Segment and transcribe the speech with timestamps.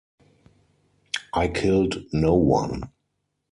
[1.35, 2.89] I killed no one.